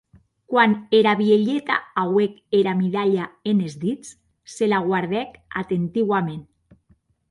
[0.53, 4.19] Quan era vielheta auec era midalha enes dits,
[4.57, 6.47] se la guardèc atentiuament.